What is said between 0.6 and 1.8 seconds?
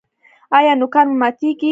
نوکان مو ماتیږي؟